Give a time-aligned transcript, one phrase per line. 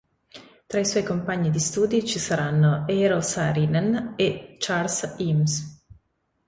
[0.65, 5.83] Tra i suoi compagni di studi ci saranno Eero Saarinen e Charles Eames.